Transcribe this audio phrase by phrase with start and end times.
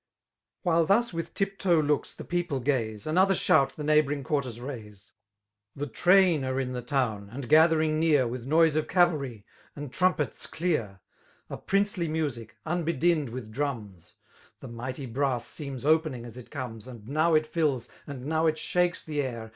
[0.63, 3.05] While thus with tip toe looks .the people gaze.
[3.05, 5.13] Another shoot ti^ neigfab'ring quarters raise:
[5.75, 8.25] A.» \:</ 11 The train are in the town, and gathering near.
[8.25, 9.45] With noise of cavalry,
[9.75, 11.01] and trumpets dear;
[11.51, 14.15] A princely music, unbedinned with drams:
[14.59, 18.57] The mighty brass seems opening as it comes, And now it fills, and now it
[18.57, 19.49] shakes the air.